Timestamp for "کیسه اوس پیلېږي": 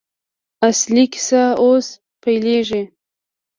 1.13-2.83